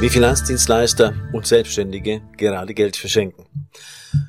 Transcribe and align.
wie 0.00 0.08
Finanzdienstleister 0.08 1.12
und 1.32 1.44
Selbstständige 1.44 2.22
gerade 2.36 2.72
Geld 2.72 2.96
verschenken. 2.96 3.46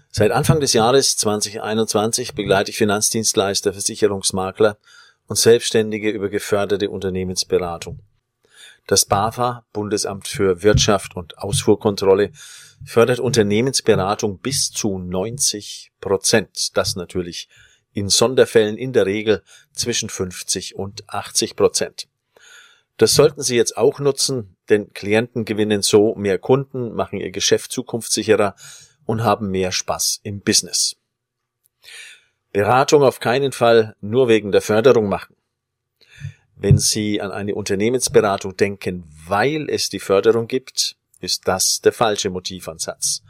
Seit 0.09 0.31
Anfang 0.31 0.59
des 0.59 0.73
Jahres 0.73 1.15
2021 1.17 2.33
begleite 2.33 2.71
ich 2.71 2.77
Finanzdienstleister, 2.77 3.73
Versicherungsmakler 3.73 4.79
und 5.27 5.35
Selbstständige 5.35 6.09
über 6.09 6.29
geförderte 6.29 6.89
Unternehmensberatung. 6.89 7.99
Das 8.87 9.05
BAFA, 9.05 9.63
Bundesamt 9.71 10.27
für 10.27 10.63
Wirtschaft 10.63 11.15
und 11.15 11.37
Ausfuhrkontrolle, 11.37 12.31
fördert 12.83 13.19
Unternehmensberatung 13.19 14.39
bis 14.39 14.71
zu 14.71 14.97
90 14.97 15.91
Prozent. 16.01 16.75
Das 16.75 16.95
natürlich 16.95 17.47
in 17.93 18.09
Sonderfällen 18.09 18.75
in 18.75 18.91
der 18.91 19.05
Regel 19.05 19.43
zwischen 19.73 20.09
50 20.09 20.75
und 20.75 21.07
80 21.07 21.55
Prozent. 21.55 22.07
Das 22.97 23.13
sollten 23.13 23.43
Sie 23.43 23.55
jetzt 23.55 23.77
auch 23.77 23.99
nutzen, 23.99 24.57
denn 24.69 24.93
Klienten 24.93 25.45
gewinnen 25.45 25.81
so 25.81 26.15
mehr 26.15 26.37
Kunden, 26.37 26.93
machen 26.93 27.19
ihr 27.19 27.31
Geschäft 27.31 27.71
zukunftssicherer 27.71 28.55
und 29.05 29.23
haben 29.23 29.49
mehr 29.49 29.71
Spaß 29.71 30.19
im 30.23 30.41
Business. 30.41 30.95
Beratung 32.51 33.03
auf 33.03 33.19
keinen 33.19 33.51
Fall 33.51 33.95
nur 34.01 34.27
wegen 34.27 34.51
der 34.51 34.61
Förderung 34.61 35.07
machen. 35.07 35.35
Wenn 36.55 36.77
Sie 36.77 37.21
an 37.21 37.31
eine 37.31 37.55
Unternehmensberatung 37.55 38.57
denken, 38.57 39.05
weil 39.27 39.69
es 39.69 39.89
die 39.89 39.99
Förderung 39.99 40.47
gibt, 40.47 40.97
ist 41.21 41.47
das 41.47 41.81
der 41.81 41.93
falsche 41.93 42.29
Motivansatz. 42.29 43.23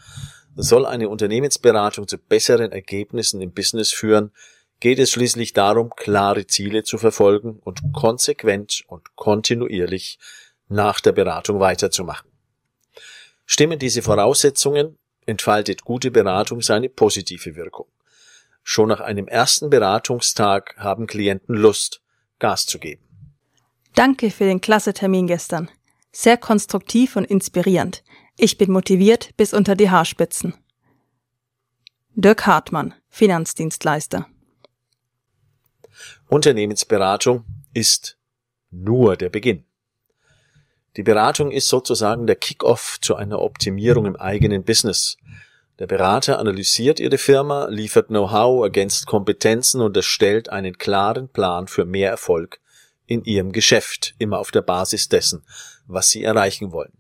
Soll 0.56 0.86
eine 0.86 1.10
Unternehmensberatung 1.10 2.08
zu 2.08 2.18
besseren 2.18 2.72
Ergebnissen 2.72 3.42
im 3.42 3.52
Business 3.52 3.92
führen, 3.92 4.32
geht 4.80 5.00
es 5.00 5.12
schließlich 5.12 5.54
darum, 5.54 5.92
klare 5.96 6.48
Ziele 6.48 6.84
zu 6.84 6.98
verfolgen 6.98 7.60
und 7.64 7.82
konsequent 7.94 8.84
und 8.88 9.16
kontinuierlich 9.16 10.18
nach 10.70 11.00
der 11.02 11.12
Beratung 11.12 11.60
weiterzumachen. 11.60 12.30
Stimmen 13.46 13.80
diese 13.80 14.02
Voraussetzungen, 14.02 14.98
entfaltet 15.26 15.84
gute 15.84 16.12
Beratung 16.12 16.62
seine 16.62 16.90
positive 16.90 17.56
Wirkung. 17.56 17.88
Schon 18.64 18.90
nach 18.90 19.00
einem 19.00 19.28
ersten 19.28 19.70
Beratungstag 19.70 20.76
haben 20.78 21.08
Klienten 21.08 21.56
Lust, 21.56 22.02
Gas 22.38 22.66
zu 22.68 22.80
geben. 22.80 23.04
Danke 23.96 24.32
für 24.32 24.46
den 24.46 24.62
klasse 24.62 24.94
Termin 24.94 25.28
gestern. 25.28 25.70
Sehr 26.12 26.38
konstruktiv 26.38 27.16
und 27.16 27.26
inspirierend. 27.26 28.04
Ich 28.38 28.58
bin 28.58 28.72
motiviert 28.72 29.36
bis 29.38 29.54
unter 29.54 29.76
die 29.76 29.90
Haarspitzen. 29.90 30.54
Dirk 32.16 32.46
Hartmann, 32.46 32.94
Finanzdienstleister. 33.10 34.28
Unternehmensberatung 36.28 37.46
ist 37.74 38.18
nur 38.72 39.16
der 39.18 39.30
Beginn. 39.30 39.66
Die 41.00 41.04
Beratung 41.04 41.52
ist 41.52 41.70
sozusagen 41.70 42.28
der 42.28 42.36
Kick-off 42.36 42.98
zu 43.00 43.16
einer 43.16 43.40
Optimierung 43.40 44.06
im 44.06 44.18
eigenen 44.18 44.66
Business. 44.66 45.16
Der 45.80 45.88
Berater 45.88 46.40
analysiert 46.40 47.00
Ihre 47.00 47.18
Firma, 47.18 47.70
liefert 47.70 48.08
Know-how, 48.08 48.66
ergänzt 48.66 49.06
Kompetenzen 49.06 49.80
und 49.80 49.96
erstellt 49.96 50.50
einen 50.50 50.78
klaren 50.78 51.30
Plan 51.30 51.70
für 51.70 51.86
mehr 51.86 52.10
Erfolg 52.10 52.60
in 53.06 53.24
Ihrem 53.24 53.54
Geschäft, 53.54 54.14
immer 54.18 54.40
auf 54.40 54.52
der 54.52 54.62
Basis 54.62 55.08
dessen, 55.08 55.46
was 55.88 56.10
Sie 56.10 56.22
erreichen 56.22 56.74
wollen. 56.74 56.98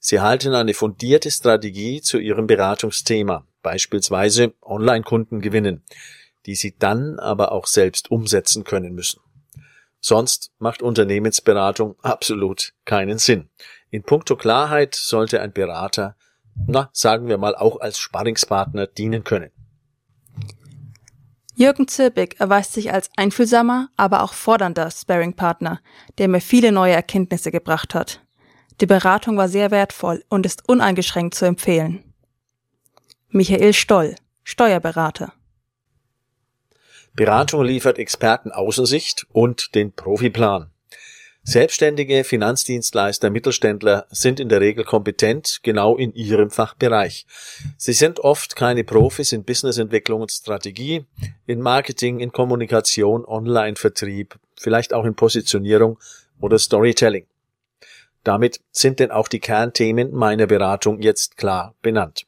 Sie 0.00 0.18
halten 0.18 0.52
eine 0.52 0.74
fundierte 0.74 1.30
Strategie 1.30 2.00
zu 2.00 2.18
Ihrem 2.18 2.48
Beratungsthema, 2.48 3.46
beispielsweise 3.62 4.54
Online-Kunden 4.60 5.40
gewinnen, 5.40 5.84
die 6.46 6.56
Sie 6.56 6.74
dann 6.76 7.20
aber 7.20 7.52
auch 7.52 7.68
selbst 7.68 8.10
umsetzen 8.10 8.64
können 8.64 8.92
müssen. 8.92 9.20
Sonst 10.06 10.52
macht 10.58 10.82
Unternehmensberatung 10.82 11.96
absolut 12.02 12.74
keinen 12.84 13.16
Sinn. 13.16 13.48
In 13.88 14.02
puncto 14.02 14.36
Klarheit 14.36 14.94
sollte 14.94 15.40
ein 15.40 15.54
Berater, 15.54 16.14
na, 16.66 16.90
sagen 16.92 17.26
wir 17.26 17.38
mal, 17.38 17.56
auch 17.56 17.80
als 17.80 17.98
Sparringspartner 17.98 18.86
dienen 18.86 19.24
können. 19.24 19.50
Jürgen 21.54 21.88
Zirbig 21.88 22.38
erweist 22.38 22.74
sich 22.74 22.92
als 22.92 23.08
einfühlsamer, 23.16 23.88
aber 23.96 24.22
auch 24.22 24.34
fordernder 24.34 24.90
Sparringpartner, 24.90 25.80
der 26.18 26.28
mir 26.28 26.42
viele 26.42 26.70
neue 26.70 26.92
Erkenntnisse 26.92 27.50
gebracht 27.50 27.94
hat. 27.94 28.20
Die 28.82 28.86
Beratung 28.86 29.38
war 29.38 29.48
sehr 29.48 29.70
wertvoll 29.70 30.22
und 30.28 30.44
ist 30.44 30.68
uneingeschränkt 30.68 31.34
zu 31.34 31.46
empfehlen. 31.46 32.04
Michael 33.30 33.72
Stoll, 33.72 34.16
Steuerberater. 34.42 35.32
Beratung 37.16 37.62
liefert 37.62 38.00
Experten 38.00 38.50
Außensicht 38.50 39.26
und 39.30 39.76
den 39.76 39.92
Profiplan. 39.92 40.70
Selbstständige 41.44 42.24
Finanzdienstleister, 42.24 43.30
Mittelständler 43.30 44.06
sind 44.10 44.40
in 44.40 44.48
der 44.48 44.60
Regel 44.60 44.82
kompetent, 44.84 45.60
genau 45.62 45.96
in 45.96 46.12
ihrem 46.14 46.50
Fachbereich. 46.50 47.26
Sie 47.76 47.92
sind 47.92 48.18
oft 48.18 48.56
keine 48.56 48.82
Profis 48.82 49.30
in 49.30 49.44
Businessentwicklung 49.44 50.22
und 50.22 50.32
Strategie, 50.32 51.04
in 51.46 51.60
Marketing, 51.60 52.18
in 52.18 52.32
Kommunikation, 52.32 53.24
Online-Vertrieb, 53.24 54.36
vielleicht 54.56 54.92
auch 54.92 55.04
in 55.04 55.14
Positionierung 55.14 56.00
oder 56.40 56.58
Storytelling. 56.58 57.26
Damit 58.24 58.58
sind 58.72 58.98
denn 58.98 59.12
auch 59.12 59.28
die 59.28 59.40
Kernthemen 59.40 60.12
meiner 60.12 60.48
Beratung 60.48 61.00
jetzt 61.00 61.36
klar 61.36 61.76
benannt. 61.80 62.26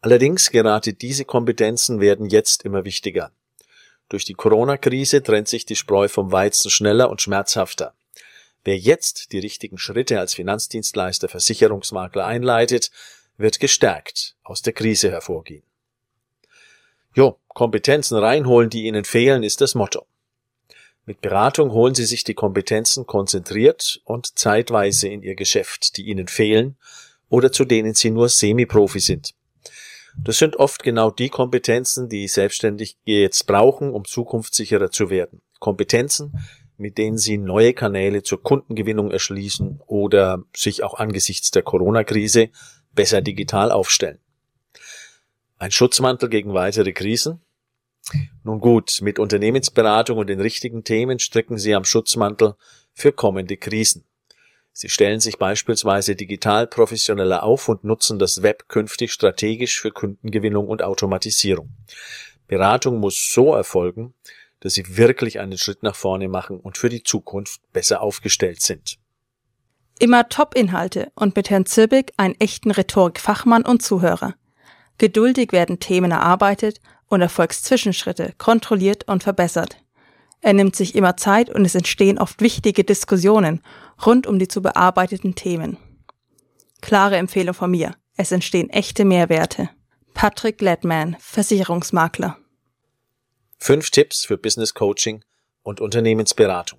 Allerdings 0.00 0.50
gerade 0.50 0.94
diese 0.94 1.26
Kompetenzen 1.26 2.00
werden 2.00 2.30
jetzt 2.30 2.64
immer 2.64 2.86
wichtiger. 2.86 3.30
Durch 4.08 4.24
die 4.24 4.34
Corona-Krise 4.34 5.22
trennt 5.22 5.48
sich 5.48 5.66
die 5.66 5.76
Spreu 5.76 6.08
vom 6.08 6.30
Weizen 6.32 6.70
schneller 6.70 7.10
und 7.10 7.22
schmerzhafter. 7.22 7.94
Wer 8.64 8.78
jetzt 8.78 9.32
die 9.32 9.38
richtigen 9.38 9.78
Schritte 9.78 10.18
als 10.20 10.34
Finanzdienstleister, 10.34 11.28
Versicherungsmakler 11.28 12.24
einleitet, 12.24 12.90
wird 13.36 13.60
gestärkt 13.60 14.36
aus 14.42 14.62
der 14.62 14.72
Krise 14.72 15.10
hervorgehen. 15.10 15.64
Jo, 17.14 17.38
Kompetenzen 17.48 18.18
reinholen, 18.18 18.70
die 18.70 18.84
Ihnen 18.84 19.04
fehlen, 19.04 19.42
ist 19.42 19.60
das 19.60 19.74
Motto. 19.74 20.06
Mit 21.06 21.20
Beratung 21.20 21.70
holen 21.72 21.94
Sie 21.94 22.06
sich 22.06 22.24
die 22.24 22.34
Kompetenzen 22.34 23.06
konzentriert 23.06 24.00
und 24.04 24.38
zeitweise 24.38 25.08
in 25.08 25.22
Ihr 25.22 25.34
Geschäft, 25.34 25.96
die 25.96 26.06
Ihnen 26.06 26.28
fehlen 26.28 26.76
oder 27.28 27.52
zu 27.52 27.64
denen 27.64 27.94
Sie 27.94 28.10
nur 28.10 28.28
Semi-Profi 28.28 29.00
sind. 29.00 29.34
Das 30.22 30.38
sind 30.38 30.56
oft 30.56 30.82
genau 30.82 31.10
die 31.10 31.28
Kompetenzen, 31.28 32.08
die 32.08 32.28
Selbstständige 32.28 32.94
jetzt 33.04 33.46
brauchen, 33.46 33.90
um 33.92 34.04
zukunftssicherer 34.04 34.90
zu 34.90 35.10
werden. 35.10 35.42
Kompetenzen, 35.58 36.38
mit 36.76 36.98
denen 36.98 37.18
sie 37.18 37.38
neue 37.38 37.72
Kanäle 37.74 38.22
zur 38.22 38.42
Kundengewinnung 38.42 39.10
erschließen 39.10 39.80
oder 39.86 40.42
sich 40.54 40.82
auch 40.82 40.94
angesichts 40.94 41.50
der 41.50 41.62
Corona-Krise 41.62 42.50
besser 42.92 43.22
digital 43.22 43.70
aufstellen. 43.70 44.18
Ein 45.58 45.70
Schutzmantel 45.70 46.28
gegen 46.28 46.54
weitere 46.54 46.92
Krisen? 46.92 47.40
Nun 48.42 48.60
gut, 48.60 49.00
mit 49.02 49.18
Unternehmensberatung 49.18 50.18
und 50.18 50.26
den 50.28 50.40
richtigen 50.40 50.84
Themen 50.84 51.18
stricken 51.18 51.58
Sie 51.58 51.74
am 51.74 51.84
Schutzmantel 51.84 52.54
für 52.92 53.12
kommende 53.12 53.56
Krisen. 53.56 54.04
Sie 54.76 54.88
stellen 54.88 55.20
sich 55.20 55.38
beispielsweise 55.38 56.16
digital 56.16 56.66
professioneller 56.66 57.44
auf 57.44 57.68
und 57.68 57.84
nutzen 57.84 58.18
das 58.18 58.42
Web 58.42 58.68
künftig 58.68 59.12
strategisch 59.12 59.80
für 59.80 59.92
Kundengewinnung 59.92 60.66
und 60.66 60.82
Automatisierung. 60.82 61.70
Beratung 62.48 62.98
muss 62.98 63.30
so 63.32 63.54
erfolgen, 63.54 64.14
dass 64.58 64.74
sie 64.74 64.96
wirklich 64.96 65.38
einen 65.38 65.58
Schritt 65.58 65.84
nach 65.84 65.94
vorne 65.94 66.28
machen 66.28 66.58
und 66.58 66.76
für 66.76 66.88
die 66.88 67.04
Zukunft 67.04 67.60
besser 67.72 68.02
aufgestellt 68.02 68.62
sind. 68.62 68.98
Immer 70.00 70.28
Top-Inhalte 70.28 71.12
und 71.14 71.36
mit 71.36 71.50
Herrn 71.50 71.66
Zirbig 71.66 72.12
einen 72.16 72.34
echten 72.40 72.72
Rhetorik-Fachmann 72.72 73.64
und 73.64 73.80
Zuhörer. 73.80 74.34
Geduldig 74.98 75.52
werden 75.52 75.78
Themen 75.78 76.10
erarbeitet 76.10 76.80
und 77.06 77.20
Erfolgszwischenschritte 77.20 78.34
kontrolliert 78.38 79.06
und 79.06 79.22
verbessert. 79.22 79.76
Er 80.40 80.52
nimmt 80.52 80.76
sich 80.76 80.94
immer 80.94 81.16
Zeit 81.16 81.48
und 81.48 81.64
es 81.64 81.76
entstehen 81.76 82.18
oft 82.18 82.42
wichtige 82.42 82.82
Diskussionen 82.84 83.62
rund 84.06 84.26
um 84.26 84.38
die 84.38 84.48
zu 84.48 84.62
bearbeiteten 84.62 85.34
Themen. 85.34 85.78
Klare 86.80 87.16
Empfehlung 87.16 87.54
von 87.54 87.70
mir. 87.70 87.94
Es 88.16 88.32
entstehen 88.32 88.70
echte 88.70 89.04
Mehrwerte. 89.04 89.70
Patrick 90.12 90.58
Gladman, 90.58 91.16
Versicherungsmakler. 91.18 92.38
Fünf 93.58 93.90
Tipps 93.90 94.24
für 94.24 94.36
Business 94.36 94.74
Coaching 94.74 95.24
und 95.62 95.80
Unternehmensberatung. 95.80 96.78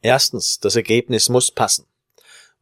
Erstens, 0.00 0.60
das 0.60 0.76
Ergebnis 0.76 1.28
muss 1.28 1.50
passen. 1.50 1.86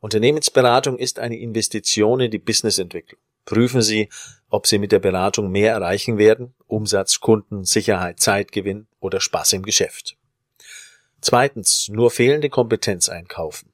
Unternehmensberatung 0.01 0.99
ist 0.99 1.19
eine 1.19 1.39
Investition 1.39 2.21
in 2.21 2.31
die 2.31 2.39
Businessentwicklung. 2.39 3.21
Prüfen 3.45 3.83
Sie, 3.83 4.09
ob 4.49 4.67
Sie 4.67 4.79
mit 4.79 4.91
der 4.91 4.99
Beratung 4.99 5.51
mehr 5.51 5.73
erreichen 5.73 6.19
werden, 6.19 6.55
Umsatz, 6.67 7.21
Kunden, 7.21 7.65
Sicherheit, 7.65 8.19
Zeitgewinn 8.19 8.89
oder 8.99 9.21
Spaß 9.21 9.53
im 9.53 9.63
Geschäft. 9.63 10.17
Zweitens, 11.21 11.89
nur 11.89 12.11
fehlende 12.11 12.51
Kompetenz 12.51 13.09
einkaufen. 13.09 13.73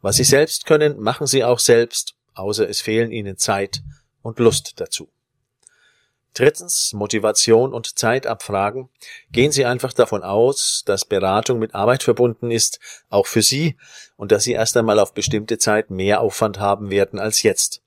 Was 0.00 0.16
Sie 0.16 0.24
selbst 0.24 0.66
können, 0.66 1.00
machen 1.00 1.26
Sie 1.26 1.44
auch 1.44 1.58
selbst, 1.58 2.14
außer 2.34 2.68
es 2.68 2.80
fehlen 2.80 3.10
Ihnen 3.10 3.38
Zeit 3.38 3.82
und 4.22 4.38
Lust 4.38 4.80
dazu. 4.80 5.10
Drittens, 6.34 6.92
Motivation 6.92 7.72
und 7.72 7.96
Zeit 7.96 8.26
abfragen. 8.26 8.88
Gehen 9.30 9.52
Sie 9.52 9.64
einfach 9.64 9.92
davon 9.92 10.24
aus, 10.24 10.82
dass 10.84 11.04
Beratung 11.04 11.60
mit 11.60 11.76
Arbeit 11.76 12.02
verbunden 12.02 12.50
ist, 12.50 12.80
auch 13.08 13.28
für 13.28 13.40
Sie, 13.40 13.76
und 14.16 14.32
dass 14.32 14.42
Sie 14.42 14.52
erst 14.52 14.76
einmal 14.76 14.98
auf 14.98 15.14
bestimmte 15.14 15.58
Zeit 15.58 15.90
mehr 15.90 16.20
Aufwand 16.20 16.58
haben 16.58 16.90
werden 16.90 17.20
als 17.20 17.44
jetzt. 17.44 17.82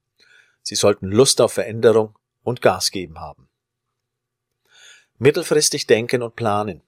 Sie 0.62 0.76
sollten 0.76 1.08
Lust 1.08 1.42
auf 1.42 1.54
Veränderung 1.54 2.18
und 2.42 2.62
Gas 2.62 2.92
geben 2.92 3.20
haben. 3.20 3.50
Mittelfristig 5.18 5.86
denken 5.86 6.22
und 6.22 6.38
planen. 6.38 6.84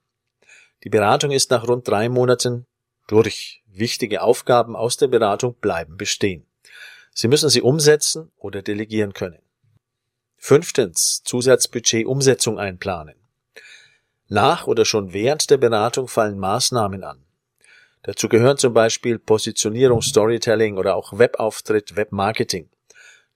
Die 0.84 0.90
Beratung 0.90 1.30
ist 1.30 1.50
nach 1.50 1.66
rund 1.66 1.86
drei 1.86 2.08
Monaten 2.08 2.66
durch. 3.06 3.62
Wichtige 3.72 4.22
Aufgaben 4.22 4.74
aus 4.74 4.96
der 4.96 5.08
Beratung 5.08 5.54
bleiben 5.54 5.96
bestehen. 5.96 6.44
Sie 7.14 7.28
müssen 7.28 7.48
sie 7.48 7.62
umsetzen 7.62 8.32
oder 8.36 8.62
delegieren 8.62 9.12
können. 9.12 9.38
Fünftens, 10.36 11.22
Zusatzbudget 11.24 12.06
Umsetzung 12.06 12.58
einplanen. 12.58 13.14
Nach 14.28 14.66
oder 14.66 14.84
schon 14.84 15.12
während 15.12 15.50
der 15.50 15.58
Beratung 15.58 16.08
fallen 16.08 16.38
Maßnahmen 16.38 17.04
an. 17.04 17.24
Dazu 18.02 18.28
gehören 18.28 18.56
zum 18.56 18.72
Beispiel 18.72 19.18
Positionierung, 19.18 20.02
Storytelling 20.02 20.78
oder 20.78 20.96
auch 20.96 21.18
Webauftritt, 21.18 21.96
Webmarketing. 21.96 22.70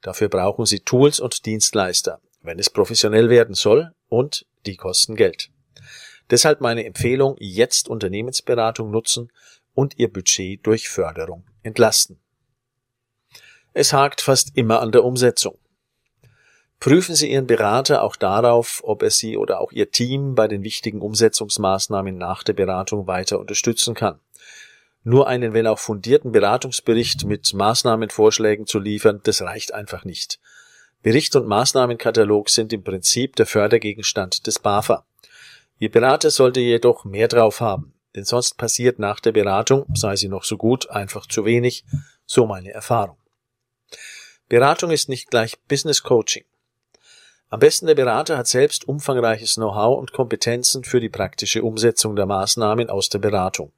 Dafür 0.00 0.28
brauchen 0.28 0.66
Sie 0.66 0.80
Tools 0.80 1.20
und 1.20 1.44
Dienstleister, 1.46 2.20
wenn 2.42 2.58
es 2.58 2.70
professionell 2.70 3.28
werden 3.28 3.54
soll, 3.54 3.92
und 4.08 4.46
die 4.66 4.76
kosten 4.76 5.16
Geld. 5.16 5.50
Deshalb 6.30 6.60
meine 6.60 6.84
Empfehlung, 6.84 7.36
jetzt 7.38 7.88
Unternehmensberatung 7.88 8.90
nutzen 8.90 9.30
und 9.74 9.98
Ihr 9.98 10.12
Budget 10.12 10.66
durch 10.66 10.88
Förderung 10.88 11.44
entlasten. 11.62 12.18
Es 13.72 13.92
hakt 13.92 14.20
fast 14.20 14.56
immer 14.56 14.80
an 14.80 14.92
der 14.92 15.04
Umsetzung. 15.04 15.58
Prüfen 16.80 17.14
Sie 17.14 17.30
Ihren 17.30 17.46
Berater 17.46 18.02
auch 18.02 18.14
darauf, 18.14 18.82
ob 18.84 19.02
er 19.02 19.10
Sie 19.10 19.36
oder 19.36 19.60
auch 19.60 19.72
Ihr 19.72 19.90
Team 19.90 20.34
bei 20.34 20.48
den 20.48 20.62
wichtigen 20.62 21.00
Umsetzungsmaßnahmen 21.00 22.16
nach 22.16 22.42
der 22.42 22.52
Beratung 22.52 23.06
weiter 23.06 23.40
unterstützen 23.40 23.94
kann. 23.94 24.20
Nur 25.02 25.26
einen, 25.26 25.52
wenn 25.52 25.66
auch 25.66 25.78
fundierten 25.78 26.32
Beratungsbericht 26.32 27.24
mit 27.24 27.52
Maßnahmenvorschlägen 27.52 28.66
zu 28.66 28.78
liefern, 28.78 29.20
das 29.24 29.42
reicht 29.42 29.74
einfach 29.74 30.04
nicht. 30.04 30.40
Bericht 31.02 31.36
und 31.36 31.46
Maßnahmenkatalog 31.46 32.48
sind 32.48 32.72
im 32.72 32.82
Prinzip 32.82 33.36
der 33.36 33.46
Fördergegenstand 33.46 34.46
des 34.46 34.58
BAFA. 34.58 35.04
Ihr 35.78 35.90
Berater 35.90 36.30
sollte 36.30 36.60
jedoch 36.60 37.04
mehr 37.04 37.28
drauf 37.28 37.60
haben, 37.60 37.94
denn 38.14 38.24
sonst 38.24 38.56
passiert 38.56 38.98
nach 38.98 39.20
der 39.20 39.32
Beratung, 39.32 39.86
sei 39.94 40.16
sie 40.16 40.28
noch 40.28 40.44
so 40.44 40.56
gut, 40.56 40.90
einfach 40.90 41.26
zu 41.26 41.44
wenig, 41.44 41.84
so 42.26 42.46
meine 42.46 42.72
Erfahrung. 42.72 43.16
Beratung 44.48 44.90
ist 44.90 45.08
nicht 45.08 45.30
gleich 45.30 45.58
Business 45.68 46.02
Coaching. 46.02 46.44
Am 47.50 47.60
besten 47.60 47.86
der 47.86 47.94
Berater 47.94 48.36
hat 48.36 48.46
selbst 48.46 48.88
umfangreiches 48.88 49.54
Know-how 49.54 49.98
und 49.98 50.12
Kompetenzen 50.12 50.84
für 50.84 51.00
die 51.00 51.08
praktische 51.08 51.62
Umsetzung 51.62 52.16
der 52.16 52.26
Maßnahmen 52.26 52.90
aus 52.90 53.08
der 53.08 53.20
Beratung. 53.20 53.72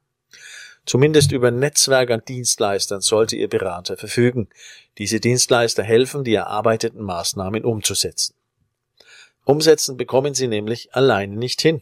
Zumindest 0.85 1.33
über 1.33 1.51
Netzwerk 1.51 2.09
an 2.11 2.23
Dienstleistern 2.25 3.01
sollte 3.01 3.35
Ihr 3.35 3.49
Berater 3.49 3.97
verfügen. 3.97 4.47
Diese 4.97 5.19
Dienstleister 5.19 5.83
helfen, 5.83 6.23
die 6.23 6.33
erarbeiteten 6.33 7.03
Maßnahmen 7.03 7.65
umzusetzen. 7.65 8.36
Umsetzen 9.47 9.95
bekommen 9.95 10.33
Sie 10.33 10.49
nämlich 10.49 10.93
alleine 10.93 11.37
nicht 11.37 11.61
hin. 11.61 11.81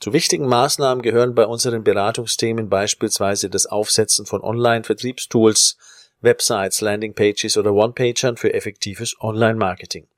Zu 0.00 0.12
wichtigen 0.12 0.48
Maßnahmen 0.48 1.00
gehören 1.00 1.36
bei 1.36 1.46
unseren 1.46 1.84
Beratungsthemen 1.84 2.68
beispielsweise 2.68 3.48
das 3.48 3.66
Aufsetzen 3.66 4.26
von 4.26 4.42
Online-Vertriebstools, 4.42 5.76
Websites, 6.20 6.80
Landingpages 6.80 7.56
oder 7.56 7.72
One-Pagern 7.72 8.36
für 8.36 8.52
effektives 8.54 9.14
Online-Marketing. 9.20 10.08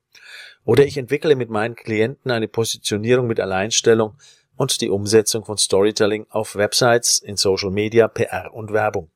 Oder 0.65 0.87
ich 0.87 0.97
entwickle 0.97 1.37
mit 1.37 1.51
meinen 1.51 1.77
Klienten 1.77 2.31
eine 2.31 2.49
Positionierung 2.49 3.27
mit 3.27 3.39
Alleinstellung 3.39 4.17
und 4.57 4.81
die 4.81 4.89
Umsetzung 4.89 5.45
von 5.45 5.59
Storytelling 5.59 6.27
auf 6.31 6.57
Websites, 6.57 7.19
in 7.19 7.37
Social 7.37 7.71
Media, 7.71 8.09
PR 8.09 8.55
und 8.55 8.73
Werbung. 8.73 9.11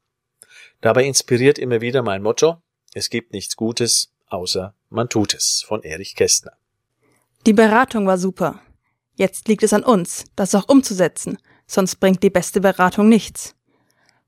Dabei 0.82 1.04
inspiriert 1.04 1.58
immer 1.58 1.80
wieder 1.80 2.02
mein 2.02 2.22
Motto, 2.22 2.60
es 2.92 3.08
gibt 3.08 3.32
nichts 3.32 3.56
Gutes, 3.56 4.12
außer 4.26 4.74
man 4.90 5.08
tut 5.08 5.32
es, 5.32 5.64
von 5.66 5.82
Erich 5.82 6.14
Kästner. 6.14 6.52
Die 7.46 7.52
Beratung 7.52 8.06
war 8.06 8.18
super. 8.18 8.60
Jetzt 9.14 9.48
liegt 9.48 9.62
es 9.62 9.72
an 9.72 9.84
uns, 9.84 10.24
das 10.36 10.54
auch 10.54 10.68
umzusetzen, 10.68 11.38
sonst 11.66 11.96
bringt 11.96 12.22
die 12.22 12.30
beste 12.30 12.60
Beratung 12.60 13.08
nichts. 13.08 13.54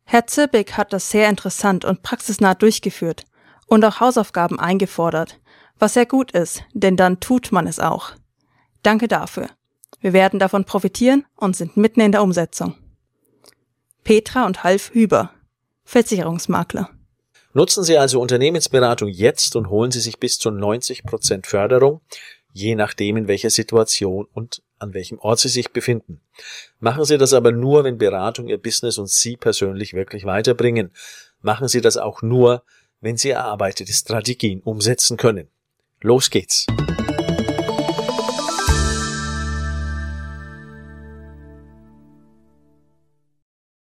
Herr 0.05 0.27
Zirbig 0.27 0.77
hat 0.77 0.93
das 0.93 1.11
sehr 1.11 1.29
interessant 1.29 1.85
und 1.85 2.03
praxisnah 2.03 2.55
durchgeführt 2.55 3.25
und 3.67 3.85
auch 3.85 4.01
Hausaufgaben 4.01 4.59
eingefordert, 4.59 5.39
was 5.79 5.95
sehr 5.95 6.07
gut 6.07 6.33
ist, 6.33 6.65
denn 6.73 6.97
dann 6.97 7.21
tut 7.21 7.53
man 7.53 7.67
es 7.67 7.79
auch. 7.79 8.13
Danke 8.83 9.07
dafür. 9.07 9.49
Wir 10.01 10.13
werden 10.13 10.41
davon 10.41 10.65
profitieren 10.65 11.25
und 11.37 11.55
sind 11.55 11.77
mitten 11.77 12.01
in 12.01 12.13
der 12.13 12.23
Umsetzung. 12.23 12.75
Petra 14.03 14.47
und 14.47 14.65
Half 14.65 14.91
Hüber, 14.93 15.31
Versicherungsmakler. 15.85 16.91
Nutzen 17.53 17.85
Sie 17.85 17.99
also 17.99 18.21
Unternehmensberatung 18.21 19.09
jetzt 19.09 19.57
und 19.57 19.69
holen 19.71 19.91
Sie 19.91 20.01
sich 20.01 20.19
bis 20.19 20.39
zu 20.39 20.51
90 20.51 21.05
Prozent 21.05 21.47
Förderung, 21.47 22.01
je 22.53 22.75
nachdem 22.75 23.17
in 23.17 23.29
welcher 23.29 23.51
Situation 23.51 24.27
und 24.33 24.63
an 24.79 24.95
welchem 24.95 25.19
Ort 25.19 25.41
Sie 25.41 25.49
sich 25.49 25.71
befinden. 25.71 26.21
Machen 26.79 27.05
Sie 27.05 27.19
das 27.19 27.33
aber 27.33 27.53
nur, 27.53 27.85
wenn 27.85 27.99
Beratung 27.99 28.49
Ihr 28.49 28.59
Business 28.59 28.99
und 28.99 29.11
Sie 29.11 29.37
persönlich 29.37 29.95
wirklich 29.95 30.25
weiterbringen. 30.25 30.91
Machen 31.43 31.69
Sie 31.69 31.81
das 31.81 31.97
auch 31.97 32.23
nur, 32.23 32.63
wenn 33.01 33.17
Sie 33.17 33.31
erarbeitete 33.31 33.93
Strategien 33.93 34.61
umsetzen 34.61 35.17
können. 35.17 35.49
Los 36.01 36.31
geht's! 36.31 36.67